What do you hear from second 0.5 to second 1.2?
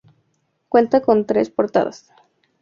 Cuenta